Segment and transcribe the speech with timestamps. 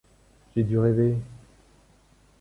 [0.55, 1.15] J’ai dû rêver...